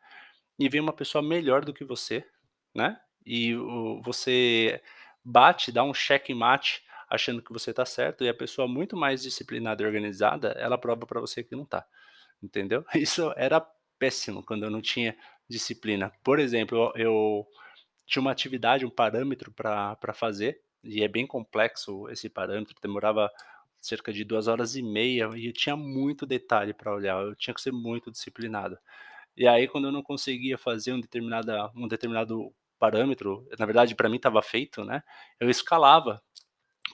e 0.58 0.68
ver 0.68 0.80
uma 0.80 0.92
pessoa 0.92 1.22
melhor 1.22 1.64
do 1.64 1.72
que 1.74 1.84
você, 1.84 2.24
né? 2.74 2.98
E 3.24 3.54
você 4.04 4.80
bate, 5.24 5.72
dá 5.72 5.82
um 5.82 5.94
cheque 5.94 6.34
mate 6.34 6.82
achando 7.08 7.42
que 7.42 7.52
você 7.52 7.70
está 7.70 7.84
certo 7.84 8.24
e 8.24 8.28
a 8.28 8.34
pessoa 8.34 8.68
muito 8.68 8.96
mais 8.96 9.22
disciplinada 9.22 9.82
e 9.82 9.86
organizada, 9.86 10.48
ela 10.58 10.78
prova 10.78 11.06
para 11.06 11.20
você 11.20 11.42
que 11.42 11.54
não 11.56 11.64
está. 11.64 11.86
Entendeu? 12.42 12.84
Isso 12.94 13.32
era 13.36 13.60
péssimo 13.98 14.42
quando 14.42 14.64
eu 14.64 14.70
não 14.70 14.80
tinha 14.80 15.16
disciplina. 15.48 16.12
Por 16.22 16.38
exemplo, 16.38 16.92
eu, 16.96 17.46
tinha 18.06 18.20
uma 18.20 18.30
atividade, 18.30 18.86
um 18.86 18.90
parâmetro 18.90 19.52
para 19.52 20.14
fazer, 20.14 20.60
e 20.82 21.02
é 21.02 21.08
bem 21.08 21.26
complexo 21.26 22.08
esse 22.08 22.28
parâmetro, 22.28 22.74
demorava 22.80 23.30
cerca 23.80 24.12
de 24.12 24.24
duas 24.24 24.48
horas 24.48 24.76
e 24.76 24.82
meia, 24.82 25.30
e 25.36 25.46
eu 25.46 25.52
tinha 25.52 25.76
muito 25.76 26.26
detalhe 26.26 26.72
para 26.72 26.94
olhar, 26.94 27.20
eu 27.22 27.34
tinha 27.34 27.54
que 27.54 27.60
ser 27.60 27.72
muito 27.72 28.10
disciplinado. 28.10 28.78
E 29.36 29.46
aí, 29.46 29.68
quando 29.68 29.88
eu 29.88 29.92
não 29.92 30.02
conseguia 30.02 30.58
fazer 30.58 30.92
um, 30.92 31.00
determinada, 31.00 31.70
um 31.76 31.88
determinado 31.88 32.52
parâmetro, 32.78 33.46
na 33.58 33.66
verdade 33.66 33.94
para 33.94 34.08
mim 34.08 34.16
estava 34.16 34.42
feito, 34.42 34.84
né, 34.84 35.02
eu 35.40 35.50
escalava 35.50 36.22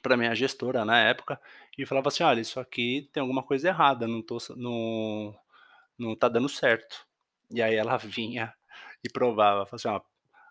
para 0.03 0.17
minha 0.17 0.35
gestora 0.35 0.85
na 0.85 0.99
época 1.01 1.41
e 1.79 1.87
falava 1.87 2.09
assim: 2.09 2.23
"Olha, 2.25 2.41
isso 2.41 2.61
aqui 2.61 3.09
tem 3.13 3.21
alguma 3.21 3.43
coisa 3.43 3.69
errada, 3.69 4.07
não 4.09 4.23
tô 4.23 4.39
não 4.57 5.35
não 6.03 6.17
tá 6.17 6.29
dando 6.29 6.49
certo". 6.49 7.07
E 7.51 7.63
aí 7.63 7.75
ela 7.77 7.97
vinha 7.99 8.55
e 9.05 9.09
provava, 9.11 9.69
assim: 9.73 9.89
"Ó, 9.89 10.01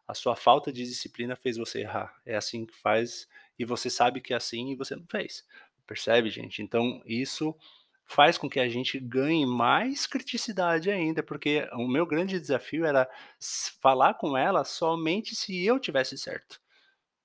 a 0.07 0.13
sua 0.13 0.35
falta 0.35 0.71
de 0.73 0.83
disciplina 0.85 1.35
fez 1.35 1.57
você 1.57 1.81
errar, 1.81 2.15
é 2.25 2.35
assim 2.35 2.65
que 2.65 2.75
faz 2.75 3.27
e 3.59 3.65
você 3.65 3.89
sabe 3.89 4.21
que 4.21 4.33
é 4.33 4.37
assim 4.37 4.71
e 4.71 4.75
você 4.75 4.95
não 4.95 5.05
fez". 5.07 5.45
Percebe, 5.87 6.29
gente? 6.29 6.61
Então 6.63 7.01
isso 7.05 7.55
faz 8.05 8.37
com 8.37 8.49
que 8.49 8.59
a 8.59 8.67
gente 8.69 8.99
ganhe 8.99 9.45
mais 9.45 10.05
criticidade 10.07 10.91
ainda, 10.91 11.23
porque 11.23 11.67
o 11.73 11.87
meu 11.87 12.05
grande 12.05 12.39
desafio 12.39 12.85
era 12.85 13.09
falar 13.81 14.15
com 14.15 14.37
ela 14.37 14.63
somente 14.65 15.35
se 15.35 15.65
eu 15.65 15.79
tivesse 15.79 16.17
certo, 16.17 16.59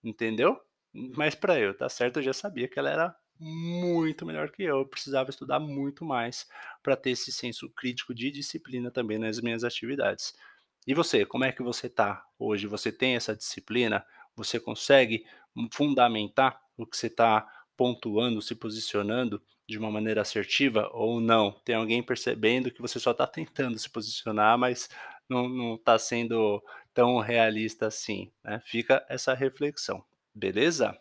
entendeu? 0.05 0.61
Mas 0.95 1.35
para 1.35 1.59
eu 1.61 1.73
estar 1.73 1.89
certo, 1.89 2.19
eu 2.19 2.23
já 2.25 2.33
sabia 2.33 2.69
que 2.69 2.79
ela 2.79 2.91
era 2.91 3.17
muito 3.39 4.25
melhor 4.25 4.51
que 4.51 4.63
eu, 4.63 4.79
eu 4.79 4.87
precisava 4.87 5.31
estudar 5.31 5.59
muito 5.61 6.05
mais 6.05 6.49
para 6.83 6.97
ter 6.97 7.11
esse 7.11 7.33
senso 7.33 7.69
crítico 7.71 8.15
de 8.15 8.31
disciplina 8.31 8.91
também 8.91 9.19
nas 9.19 9.41
minhas 9.41 9.65
atividades. 9.65 10.35
E 10.87 10.95
você, 10.95 11.27
como 11.27 11.45
é 11.45 11.53
que 11.53 11.63
você 11.63 11.89
está 11.89 12.25
hoje? 12.39 12.67
Você 12.67 12.93
tem 12.93 13.17
essa 13.17 13.35
disciplina? 13.35 14.05
Você 14.37 14.61
consegue 14.61 15.27
fundamentar 15.73 16.61
o 16.77 16.87
que 16.87 16.97
você 16.97 17.09
está 17.09 17.47
pontuando, 17.77 18.41
se 18.41 18.55
posicionando 18.55 19.43
de 19.69 19.79
uma 19.79 19.91
maneira 19.91 20.23
assertiva 20.23 20.89
ou 20.93 21.21
não? 21.21 21.53
Tem 21.65 21.75
alguém 21.75 22.03
percebendo 22.03 22.71
que 22.71 22.81
você 22.81 23.01
só 23.01 23.11
está 23.11 23.27
tentando 23.27 23.79
se 23.79 23.91
posicionar, 23.91 24.57
mas 24.57 24.89
não 25.29 25.75
está 25.75 25.99
sendo 25.99 26.63
tão 26.95 27.19
realista 27.19 27.89
assim, 27.89 28.31
né? 28.45 28.63
Fica 28.65 29.05
essa 29.09 29.35
reflexão, 29.35 30.05
beleza? 30.35 30.97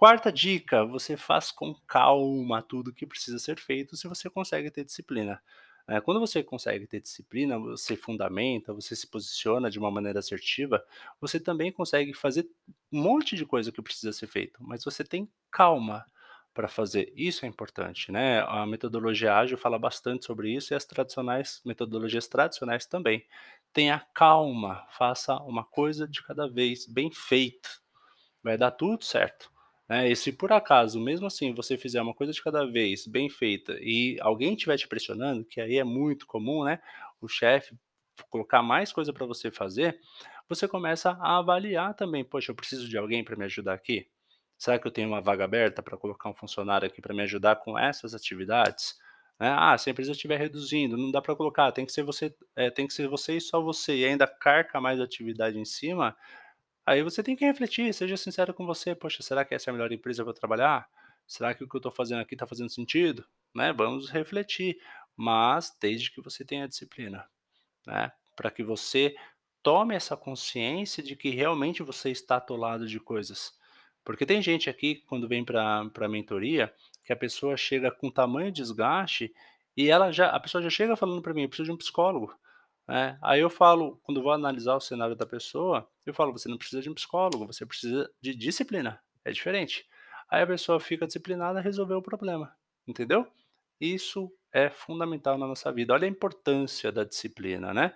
Quarta 0.00 0.32
dica, 0.32 0.82
você 0.82 1.14
faz 1.14 1.50
com 1.52 1.74
calma 1.86 2.62
tudo 2.62 2.90
que 2.90 3.06
precisa 3.06 3.38
ser 3.38 3.58
feito 3.58 3.98
se 3.98 4.08
você 4.08 4.30
consegue 4.30 4.70
ter 4.70 4.82
disciplina. 4.82 5.42
É, 5.86 6.00
quando 6.00 6.18
você 6.18 6.42
consegue 6.42 6.86
ter 6.86 7.02
disciplina, 7.02 7.58
você 7.58 7.96
fundamenta, 7.96 8.72
você 8.72 8.96
se 8.96 9.06
posiciona 9.06 9.70
de 9.70 9.78
uma 9.78 9.90
maneira 9.90 10.18
assertiva, 10.20 10.82
você 11.20 11.38
também 11.38 11.70
consegue 11.70 12.14
fazer 12.14 12.48
um 12.90 13.02
monte 13.02 13.36
de 13.36 13.44
coisa 13.44 13.70
que 13.70 13.82
precisa 13.82 14.10
ser 14.10 14.26
feito, 14.26 14.58
mas 14.64 14.82
você 14.82 15.04
tem 15.04 15.30
calma 15.50 16.06
para 16.54 16.66
fazer. 16.66 17.12
Isso 17.14 17.44
é 17.44 17.48
importante, 17.48 18.10
né? 18.10 18.40
A 18.48 18.64
metodologia 18.64 19.34
ágil 19.36 19.58
fala 19.58 19.78
bastante 19.78 20.24
sobre 20.24 20.50
isso 20.50 20.72
e 20.72 20.76
as 20.76 20.86
tradicionais, 20.86 21.60
metodologias 21.62 22.26
tradicionais 22.26 22.86
também. 22.86 23.22
Tenha 23.70 24.00
calma, 24.14 24.82
faça 24.92 25.36
uma 25.42 25.62
coisa 25.62 26.08
de 26.08 26.22
cada 26.22 26.48
vez, 26.48 26.86
bem 26.86 27.10
feito. 27.12 27.68
Vai 28.42 28.58
dar 28.58 28.70
tudo 28.72 29.04
certo. 29.04 29.50
Né? 29.90 30.10
E 30.12 30.16
se 30.16 30.32
por 30.32 30.52
acaso, 30.52 31.00
mesmo 31.00 31.26
assim, 31.26 31.54
você 31.54 31.76
fizer 31.76 32.00
uma 32.00 32.14
coisa 32.14 32.32
de 32.32 32.42
cada 32.42 32.64
vez, 32.66 33.08
bem 33.08 33.28
feita, 33.28 33.76
e 33.82 34.18
alguém 34.20 34.54
estiver 34.54 34.78
te 34.78 34.88
pressionando, 34.88 35.44
que 35.44 35.60
aí 35.60 35.78
é 35.78 35.84
muito 35.84 36.26
comum, 36.28 36.64
né? 36.64 36.80
O 37.20 37.28
chefe 37.28 37.74
colocar 38.30 38.62
mais 38.62 38.92
coisa 38.92 39.12
para 39.12 39.26
você 39.26 39.50
fazer, 39.50 39.98
você 40.48 40.68
começa 40.68 41.10
a 41.12 41.38
avaliar 41.38 41.94
também, 41.94 42.24
poxa, 42.24 42.52
eu 42.52 42.56
preciso 42.56 42.88
de 42.88 42.96
alguém 42.98 43.24
para 43.24 43.36
me 43.36 43.44
ajudar 43.46 43.74
aqui? 43.74 44.08
Será 44.58 44.78
que 44.78 44.86
eu 44.86 44.92
tenho 44.92 45.08
uma 45.08 45.20
vaga 45.22 45.44
aberta 45.44 45.82
para 45.82 45.96
colocar 45.96 46.28
um 46.28 46.34
funcionário 46.34 46.86
aqui 46.86 47.00
para 47.00 47.14
me 47.14 47.22
ajudar 47.22 47.56
com 47.56 47.78
essas 47.78 48.14
atividades? 48.14 48.94
Né? 49.40 49.48
Ah, 49.56 49.76
se 49.78 49.88
a 49.88 49.92
empresa 49.92 50.12
estiver 50.12 50.38
reduzindo, 50.38 50.98
não 50.98 51.10
dá 51.10 51.22
para 51.22 51.34
colocar, 51.34 51.72
tem 51.72 51.86
que 51.86 51.92
ser 51.92 52.02
você, 52.04 52.34
é, 52.54 52.70
tem 52.70 52.86
que 52.86 52.92
ser 52.92 53.08
você 53.08 53.36
e 53.36 53.40
só 53.40 53.60
você, 53.62 53.96
e 53.96 54.04
ainda 54.04 54.26
carca 54.26 54.80
mais 54.80 55.00
atividade 55.00 55.58
em 55.58 55.64
cima. 55.64 56.14
Aí 56.90 57.04
você 57.04 57.22
tem 57.22 57.36
que 57.36 57.44
refletir, 57.44 57.94
seja 57.94 58.16
sincero 58.16 58.52
com 58.52 58.66
você, 58.66 58.96
poxa, 58.96 59.22
será 59.22 59.44
que 59.44 59.54
essa 59.54 59.70
é 59.70 59.70
a 59.70 59.72
melhor 59.72 59.92
empresa 59.92 60.24
para 60.24 60.32
trabalhar? 60.34 60.88
Será 61.24 61.54
que 61.54 61.62
o 61.62 61.68
que 61.68 61.76
eu 61.76 61.78
estou 61.78 61.92
fazendo 61.92 62.20
aqui 62.20 62.34
está 62.34 62.48
fazendo 62.48 62.68
sentido? 62.68 63.24
Né? 63.54 63.72
Vamos 63.72 64.10
refletir, 64.10 64.76
mas 65.16 65.72
desde 65.80 66.10
que 66.10 66.20
você 66.20 66.44
tenha 66.44 66.66
disciplina, 66.66 67.24
né? 67.86 68.10
Para 68.34 68.50
que 68.50 68.64
você 68.64 69.14
tome 69.62 69.94
essa 69.94 70.16
consciência 70.16 71.00
de 71.00 71.14
que 71.14 71.30
realmente 71.30 71.80
você 71.84 72.10
está 72.10 72.38
atolado 72.38 72.88
de 72.88 72.98
coisas. 72.98 73.56
Porque 74.04 74.26
tem 74.26 74.42
gente 74.42 74.68
aqui, 74.68 74.96
quando 75.06 75.28
vem 75.28 75.44
para 75.44 75.88
a 75.94 76.08
mentoria, 76.08 76.74
que 77.06 77.12
a 77.12 77.16
pessoa 77.16 77.56
chega 77.56 77.92
com 77.92 78.10
tamanho 78.10 78.50
desgaste 78.50 79.32
e 79.76 79.88
ela 79.88 80.10
já, 80.10 80.30
a 80.30 80.40
pessoa 80.40 80.60
já 80.60 80.70
chega 80.70 80.96
falando 80.96 81.22
para 81.22 81.32
mim, 81.32 81.42
eu 81.42 81.48
preciso 81.48 81.66
de 81.66 81.72
um 81.72 81.76
psicólogo. 81.76 82.34
Né? 82.88 83.18
Aí 83.22 83.40
eu 83.40 83.50
falo, 83.50 84.00
quando 84.02 84.22
vou 84.22 84.32
analisar 84.32 84.74
o 84.74 84.80
cenário 84.80 85.14
da 85.14 85.26
pessoa, 85.26 85.88
eu 86.04 86.14
falo, 86.14 86.32
você 86.32 86.48
não 86.48 86.58
precisa 86.58 86.82
de 86.82 86.90
um 86.90 86.94
psicólogo, 86.94 87.46
você 87.46 87.64
precisa 87.64 88.10
de 88.20 88.34
disciplina. 88.34 89.00
É 89.24 89.30
diferente. 89.30 89.86
Aí 90.30 90.42
a 90.42 90.46
pessoa 90.46 90.80
fica 90.80 91.06
disciplinada 91.06 91.60
resolveu 91.60 91.98
o 91.98 92.02
problema. 92.02 92.52
Entendeu? 92.86 93.26
Isso 93.80 94.30
é 94.52 94.68
fundamental 94.70 95.38
na 95.38 95.46
nossa 95.46 95.72
vida. 95.72 95.94
Olha 95.94 96.06
a 96.06 96.10
importância 96.10 96.90
da 96.92 97.04
disciplina, 97.04 97.72
né? 97.72 97.94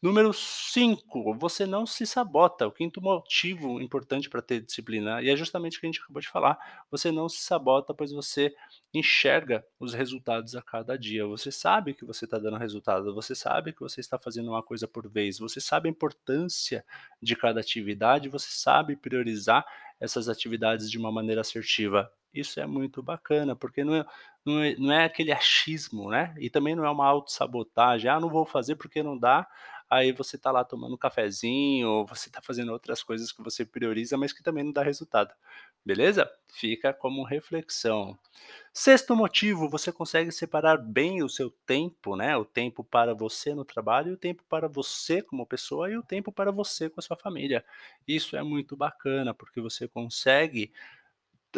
Número 0.00 0.32
5, 0.32 1.34
você 1.34 1.66
não 1.66 1.84
se 1.84 2.06
sabota. 2.06 2.68
O 2.68 2.70
quinto 2.70 3.00
motivo 3.02 3.80
importante 3.80 4.30
para 4.30 4.40
ter 4.40 4.60
disciplina, 4.60 5.20
e 5.20 5.28
é 5.28 5.36
justamente 5.36 5.76
o 5.76 5.80
que 5.80 5.86
a 5.86 5.88
gente 5.88 6.00
acabou 6.00 6.22
de 6.22 6.28
falar, 6.28 6.56
você 6.88 7.10
não 7.10 7.28
se 7.28 7.42
sabota, 7.42 7.92
pois 7.92 8.12
você 8.12 8.54
enxerga 8.94 9.64
os 9.80 9.94
resultados 9.94 10.54
a 10.54 10.62
cada 10.62 10.96
dia. 10.96 11.26
Você 11.26 11.50
sabe 11.50 11.94
que 11.94 12.04
você 12.04 12.26
está 12.26 12.38
dando 12.38 12.56
resultado, 12.58 13.12
você 13.12 13.34
sabe 13.34 13.72
que 13.72 13.80
você 13.80 13.98
está 14.00 14.16
fazendo 14.20 14.50
uma 14.50 14.62
coisa 14.62 14.86
por 14.86 15.08
vez, 15.10 15.40
você 15.40 15.60
sabe 15.60 15.88
a 15.88 15.90
importância 15.90 16.84
de 17.20 17.34
cada 17.34 17.58
atividade, 17.60 18.28
você 18.28 18.48
sabe 18.50 18.94
priorizar 18.94 19.66
essas 20.00 20.28
atividades 20.28 20.88
de 20.88 20.96
uma 20.96 21.10
maneira 21.10 21.40
assertiva. 21.40 22.08
Isso 22.32 22.60
é 22.60 22.66
muito 22.66 23.02
bacana, 23.02 23.56
porque 23.56 23.82
não 23.82 23.96
é, 23.96 24.06
não 24.44 24.62
é, 24.62 24.76
não 24.76 24.92
é 24.92 25.04
aquele 25.04 25.32
achismo, 25.32 26.10
né? 26.10 26.34
E 26.38 26.48
também 26.48 26.76
não 26.76 26.84
é 26.84 26.90
uma 26.90 27.06
autossabotagem. 27.06 28.08
Ah, 28.08 28.20
não 28.20 28.28
vou 28.28 28.44
fazer 28.44 28.76
porque 28.76 29.02
não 29.02 29.18
dá 29.18 29.46
aí 29.88 30.12
você 30.12 30.36
está 30.36 30.50
lá 30.50 30.64
tomando 30.64 30.94
um 30.94 30.98
cafezinho, 30.98 31.88
ou 31.88 32.06
você 32.06 32.28
está 32.28 32.40
fazendo 32.42 32.72
outras 32.72 33.02
coisas 33.02 33.32
que 33.32 33.42
você 33.42 33.64
prioriza, 33.64 34.16
mas 34.16 34.32
que 34.32 34.42
também 34.42 34.64
não 34.64 34.72
dá 34.72 34.82
resultado. 34.82 35.32
Beleza? 35.84 36.30
Fica 36.52 36.92
como 36.92 37.24
reflexão. 37.24 38.18
Sexto 38.72 39.16
motivo, 39.16 39.68
você 39.68 39.90
consegue 39.90 40.30
separar 40.30 40.76
bem 40.76 41.22
o 41.22 41.28
seu 41.28 41.50
tempo, 41.50 42.16
né? 42.16 42.36
O 42.36 42.44
tempo 42.44 42.84
para 42.84 43.14
você 43.14 43.54
no 43.54 43.64
trabalho, 43.64 44.12
o 44.12 44.16
tempo 44.16 44.44
para 44.48 44.68
você 44.68 45.22
como 45.22 45.46
pessoa 45.46 45.90
e 45.90 45.96
o 45.96 46.02
tempo 46.02 46.30
para 46.30 46.52
você 46.52 46.90
com 46.90 47.00
a 47.00 47.02
sua 47.02 47.16
família. 47.16 47.64
Isso 48.06 48.36
é 48.36 48.42
muito 48.42 48.76
bacana, 48.76 49.32
porque 49.32 49.60
você 49.60 49.88
consegue 49.88 50.72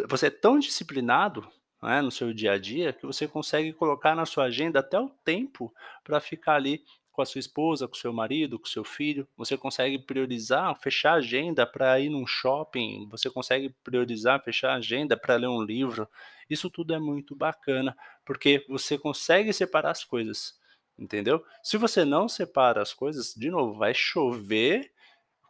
você 0.07 0.27
é 0.27 0.29
tão 0.29 0.57
disciplinado 0.57 1.47
né, 1.81 2.01
no 2.01 2.11
seu 2.11 2.33
dia 2.33 2.53
a 2.53 2.57
dia 2.57 2.93
que 2.93 3.05
você 3.05 3.27
consegue 3.27 3.73
colocar 3.73 4.15
na 4.15 4.25
sua 4.25 4.45
agenda 4.45 4.79
até 4.79 4.99
o 4.99 5.09
tempo 5.09 5.73
para 6.03 6.19
ficar 6.19 6.55
ali 6.55 6.83
com 7.11 7.21
a 7.21 7.25
sua 7.25 7.39
esposa, 7.39 7.87
com 7.87 7.95
o 7.95 7.97
seu 7.97 8.13
marido, 8.13 8.57
com 8.57 8.65
o 8.65 8.69
seu 8.69 8.83
filho, 8.83 9.27
você 9.35 9.57
consegue 9.57 9.99
priorizar, 9.99 10.75
fechar 10.79 11.13
a 11.13 11.15
agenda 11.15 11.67
para 11.67 11.99
ir 11.99 12.09
num 12.09 12.25
shopping, 12.25 13.07
você 13.09 13.29
consegue 13.29 13.69
priorizar, 13.83 14.41
fechar 14.43 14.71
a 14.71 14.75
agenda 14.75 15.17
para 15.17 15.35
ler 15.35 15.47
um 15.47 15.61
livro. 15.61 16.07
Isso 16.49 16.69
tudo 16.69 16.93
é 16.93 16.99
muito 16.99 17.35
bacana, 17.35 17.95
porque 18.25 18.65
você 18.67 18.97
consegue 18.97 19.51
separar 19.51 19.91
as 19.91 20.03
coisas, 20.03 20.57
entendeu? 20.97 21.43
Se 21.61 21.77
você 21.77 22.05
não 22.05 22.27
separa 22.29 22.81
as 22.81 22.93
coisas, 22.93 23.33
de 23.35 23.49
novo, 23.49 23.77
vai 23.77 23.93
chover 23.93 24.91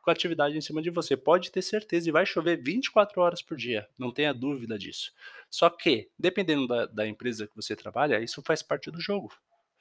com 0.01 0.09
a 0.09 0.13
atividade 0.13 0.57
em 0.57 0.61
cima 0.61 0.81
de 0.81 0.89
você. 0.89 1.15
Pode 1.15 1.51
ter 1.51 1.61
certeza, 1.61 2.09
e 2.09 2.11
vai 2.11 2.25
chover 2.25 2.57
24 2.57 3.21
horas 3.21 3.41
por 3.41 3.55
dia, 3.55 3.87
não 3.99 4.11
tenha 4.11 4.33
dúvida 4.33 4.79
disso. 4.79 5.13
Só 5.49 5.69
que, 5.69 6.09
dependendo 6.17 6.67
da, 6.67 6.87
da 6.87 7.07
empresa 7.07 7.45
que 7.45 7.55
você 7.55 7.75
trabalha, 7.75 8.19
isso 8.19 8.41
faz 8.41 8.63
parte 8.63 8.89
do 8.89 8.99
jogo 8.99 9.31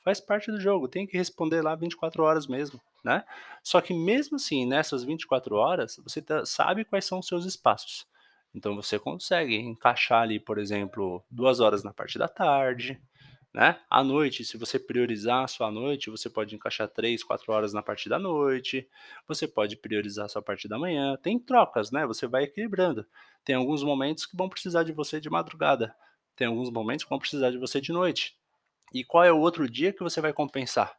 faz 0.02 0.20
parte 0.20 0.50
do 0.50 0.60
jogo, 0.60 0.88
tem 0.88 1.06
que 1.06 1.16
responder 1.16 1.62
lá 1.62 1.74
24 1.74 2.22
horas 2.22 2.46
mesmo, 2.46 2.80
né? 3.04 3.24
Só 3.62 3.80
que 3.80 3.94
mesmo 3.94 4.36
assim, 4.36 4.66
nessas 4.66 5.04
24 5.04 5.54
horas, 5.56 5.96
você 6.02 6.22
tá, 6.22 6.44
sabe 6.44 6.84
quais 6.84 7.04
são 7.04 7.18
os 7.18 7.26
seus 7.26 7.44
espaços. 7.44 8.06
Então 8.54 8.74
você 8.74 8.98
consegue 8.98 9.56
encaixar 9.56 10.22
ali, 10.22 10.40
por 10.40 10.58
exemplo, 10.58 11.24
duas 11.30 11.60
horas 11.60 11.84
na 11.84 11.92
parte 11.92 12.18
da 12.18 12.28
tarde, 12.28 13.00
né? 13.52 13.80
À 13.90 14.02
noite, 14.02 14.44
se 14.44 14.56
você 14.56 14.78
priorizar 14.78 15.44
a 15.44 15.48
sua 15.48 15.70
noite, 15.70 16.10
você 16.10 16.30
pode 16.30 16.54
encaixar 16.54 16.88
três, 16.88 17.22
quatro 17.22 17.52
horas 17.52 17.72
na 17.72 17.82
parte 17.82 18.08
da 18.08 18.18
noite, 18.18 18.88
você 19.26 19.46
pode 19.46 19.76
priorizar 19.76 20.26
a 20.26 20.28
sua 20.28 20.42
parte 20.42 20.68
da 20.68 20.78
manhã. 20.78 21.16
Tem 21.16 21.38
trocas, 21.38 21.90
né? 21.90 22.06
Você 22.06 22.26
vai 22.26 22.44
equilibrando. 22.44 23.04
Tem 23.44 23.54
alguns 23.56 23.82
momentos 23.82 24.26
que 24.26 24.36
vão 24.36 24.48
precisar 24.48 24.84
de 24.84 24.92
você 24.92 25.20
de 25.20 25.28
madrugada, 25.30 25.94
tem 26.36 26.46
alguns 26.46 26.70
momentos 26.70 27.04
que 27.04 27.10
vão 27.10 27.18
precisar 27.18 27.50
de 27.50 27.58
você 27.58 27.80
de 27.80 27.92
noite. 27.92 28.39
E 28.92 29.04
qual 29.04 29.24
é 29.24 29.32
o 29.32 29.38
outro 29.38 29.68
dia 29.68 29.92
que 29.92 30.02
você 30.02 30.20
vai 30.20 30.32
compensar? 30.32 30.98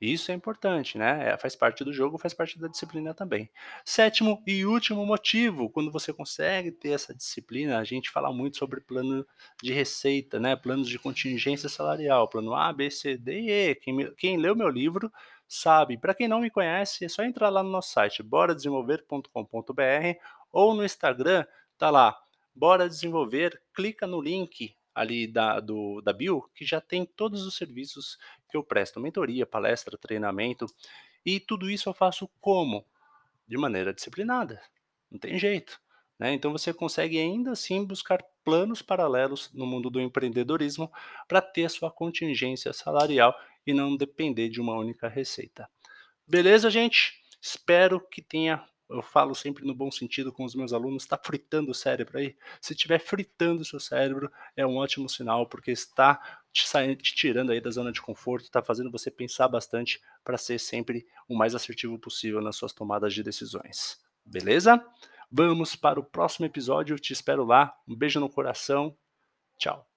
Isso 0.00 0.32
é 0.32 0.34
importante, 0.34 0.98
né, 0.98 1.30
eh, 1.30 1.36
faz 1.38 1.54
parte 1.54 1.84
do 1.84 1.92
jogo, 1.92 2.18
faz 2.18 2.34
parte 2.34 2.58
da 2.58 2.66
disciplina 2.66 3.14
também. 3.14 3.48
Sétimo 3.84 4.42
e 4.44 4.66
último 4.66 5.06
motivo, 5.06 5.70
quando 5.70 5.92
você 5.92 6.12
consegue 6.12 6.72
ter 6.72 6.90
essa 6.90 7.14
disciplina, 7.14 7.78
a 7.78 7.84
gente 7.84 8.10
fala 8.10 8.32
muito 8.32 8.56
sobre 8.58 8.80
plano 8.80 9.24
de 9.62 9.72
receita, 9.72 10.40
né, 10.40 10.56
planos 10.56 10.88
de 10.88 10.98
contingência 10.98 11.68
salarial, 11.68 12.28
plano 12.28 12.52
A, 12.52 12.72
B, 12.72 12.90
C, 12.90 13.16
D 13.16 13.42
e 13.42 13.50
E. 13.50 13.74
Quem 13.76 14.12
quem 14.16 14.36
leu 14.36 14.56
meu 14.56 14.68
livro 14.68 15.08
sabe. 15.46 15.96
Pra 15.96 16.14
quem 16.14 16.26
não 16.26 16.40
me 16.40 16.50
conhece, 16.50 17.04
é 17.04 17.08
só 17.08 17.22
entrar 17.22 17.48
lá 17.48 17.62
no 17.62 17.70
nosso 17.70 17.92
site 17.92 18.24
boradesenvolver.com.br 18.24 20.18
ou 20.50 20.74
no 20.74 20.84
Instagram, 20.84 21.46
tá 21.78 21.90
lá, 21.90 22.16
Bora 22.54 22.88
Desenvolver, 22.88 23.60
clica 23.72 24.06
no 24.06 24.20
link 24.20 24.74
ali 24.94 25.26
da 25.26 25.60
do 25.60 26.00
da 26.02 26.12
bio, 26.12 26.48
que 26.54 26.64
já 26.64 26.80
tem 26.80 27.04
todos 27.04 27.46
os 27.46 27.56
serviços 27.56 28.18
que 28.48 28.56
eu 28.56 28.64
presto, 28.64 29.00
mentoria, 29.00 29.46
palestra, 29.46 29.98
treinamento, 29.98 30.66
e 31.24 31.40
tudo 31.40 31.70
isso 31.70 31.88
eu 31.88 31.94
faço 31.94 32.28
como? 32.40 32.86
De 33.46 33.56
maneira 33.56 33.92
disciplinada, 33.94 34.62
não 35.10 35.18
tem 35.18 35.38
jeito, 35.38 35.80
né. 36.18 36.32
Então 36.32 36.52
você 36.52 36.72
consegue 36.74 37.18
ainda 37.18 37.52
assim 37.52 37.84
buscar 37.84 38.22
planos 38.44 38.82
paralelos 38.82 39.50
no 39.52 39.66
mundo 39.66 39.88
do 39.90 40.00
empreendedorismo, 40.00 40.90
pra 41.28 41.40
ter 41.40 41.70
sua 41.70 41.90
contingência 41.90 42.72
salarial 42.72 43.34
e 43.66 43.72
não 43.72 43.96
depender 43.96 44.48
de 44.48 44.60
uma 44.60 44.76
única 44.76 45.08
receita. 45.08 45.68
Beleza 46.26 46.70
gente? 46.70 47.20
Espero 47.40 48.00
que 48.00 48.22
tenha 48.22 48.64
eu 48.94 49.02
falo 49.02 49.34
sempre 49.34 49.64
no 49.66 49.74
bom 49.74 49.90
sentido 49.90 50.32
com 50.32 50.44
os 50.44 50.54
meus 50.54 50.72
alunos, 50.72 51.06
tá 51.06 51.18
fritando 51.22 51.70
o 51.70 51.74
cérebro 51.74 52.18
aí? 52.18 52.36
Se 52.60 52.72
estiver 52.72 52.98
fritando 52.98 53.62
o 53.62 53.64
seu 53.64 53.80
cérebro, 53.80 54.30
é 54.56 54.66
um 54.66 54.76
ótimo 54.76 55.08
sinal, 55.08 55.46
porque 55.46 55.70
está 55.70 56.40
te 56.52 56.68
sai 56.68 56.94
te 56.96 57.14
tirando 57.14 57.50
aí 57.50 57.60
da 57.60 57.70
zona 57.70 57.90
de 57.90 58.00
conforto, 58.00 58.50
tá 58.50 58.62
fazendo 58.62 58.90
você 58.90 59.10
pensar 59.10 59.48
bastante 59.48 60.00
pra 60.22 60.36
ser 60.36 60.58
sempre 60.58 61.06
o 61.28 61.34
mais 61.34 61.54
assertivo 61.54 61.98
possível 61.98 62.40
nas 62.40 62.56
suas 62.56 62.72
tomadas 62.72 63.14
de 63.14 63.22
decisões. 63.22 63.98
Beleza? 64.24 64.84
Vamos 65.30 65.74
para 65.74 65.98
o 65.98 66.04
próximo 66.04 66.46
episódio, 66.46 66.98
te 66.98 67.12
espero 67.12 67.44
lá, 67.44 67.74
um 67.88 67.96
beijo 67.96 68.20
no 68.20 68.28
coração, 68.28 68.96
tchau. 69.58 69.91